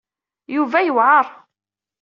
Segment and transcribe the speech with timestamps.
[0.55, 1.25] Yuba yewɛeṛ.